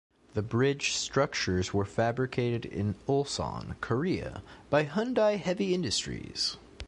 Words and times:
The 0.33 0.41
bridge 0.41 0.93
structures 0.93 1.75
were 1.75 1.85
fabricated 1.85 2.65
in 2.65 2.95
Ulsan, 3.07 3.79
Korea 3.81 4.41
by 4.71 4.85
Hyundai 4.85 5.37
Heavy 5.37 5.75
Industries. 5.75 6.57